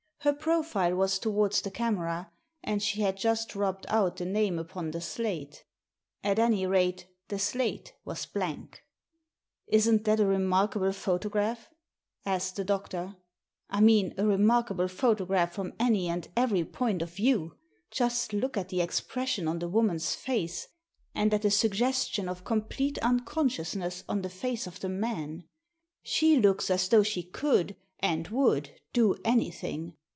Her 0.23 0.33
profile 0.33 0.93
was 0.93 1.17
towards 1.17 1.61
the 1.61 1.71
camera, 1.71 2.31
and 2.63 2.83
she 2.83 3.01
had 3.01 3.17
just 3.17 3.55
rubbed 3.55 3.87
out 3.89 4.17
the 4.17 4.25
name 4.25 4.59
upon 4.59 4.91
the 4.91 5.01
slate. 5.01 5.63
At 6.23 6.37
any 6.37 6.67
rate, 6.67 7.07
the 7.29 7.39
slate 7.39 7.95
was 8.05 8.27
blank." 8.27 8.83
Isn't 9.77 10.03
that 10.03 10.19
a 10.19 10.27
remarkable 10.27 10.93
photograph?" 10.93 11.71
asked 12.25 12.55
the 12.55 12.63
doctor. 12.63 13.15
"I 13.71 13.81
mean 13.81 14.13
a 14.15 14.23
remarkable 14.27 14.87
photograph 14.87 15.53
from 15.55 15.73
any 15.79 16.07
and 16.07 16.27
every 16.37 16.65
point 16.65 17.01
of 17.01 17.09
view? 17.11 17.57
Just 17.89 18.31
look 18.31 18.55
at 18.57 18.69
the 18.69 18.77
Digitized 18.77 18.77
by 18.77 18.77
VjOOQIC 18.77 18.77
30 18.77 18.77
THE 18.77 18.77
SEEN 18.77 18.77
AND 18.77 18.77
THE 18.77 18.79
UNSEEN 18.79 18.83
expression 18.83 19.47
on 19.47 19.59
the 19.59 19.69
woman's 19.69 20.13
face, 20.15 20.67
and 21.15 21.33
at 21.33 21.41
the 21.41 21.49
sug 21.49 21.71
gestion 21.71 22.29
of 22.29 22.43
complete 22.43 22.99
unconsciousness 22.99 24.03
on 24.07 24.21
the 24.21 24.29
face 24.29 24.67
of 24.67 24.79
the 24.81 24.89
man. 24.89 25.45
She 26.03 26.37
looks 26.39 26.69
as 26.69 26.87
though 26.89 27.01
she 27.01 27.23
could, 27.23 27.75
and 27.99 28.27
would, 28.27 28.79
do 28.93 29.15
anything. 29.25 29.95